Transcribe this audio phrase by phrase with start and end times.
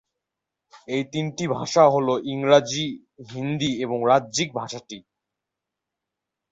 [0.87, 2.87] এই তিনটি ভাষা হল ইংরাজী,
[3.29, 4.97] হিন্দী এবং রাজ্যিক ভাষাটি।